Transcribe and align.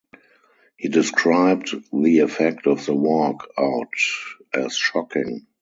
He 0.77 0.87
described 0.89 1.75
the 1.93 2.19
effect 2.21 2.65
of 2.65 2.83
the 2.87 2.95
walk-out 2.95 3.93
as 4.51 4.73
"shocking". 4.75 5.45